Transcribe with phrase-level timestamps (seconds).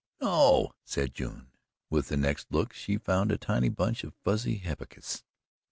[0.19, 1.51] "No!" said June.
[1.91, 5.21] With the next look she found a tiny bunch of fuzzy hepaticas.